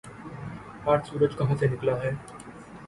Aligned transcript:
آج 0.91 0.99
سورج 1.07 1.37
کہاں 1.37 1.55
سے 1.59 1.67
نکلا 1.67 1.95
ہے 2.03 2.11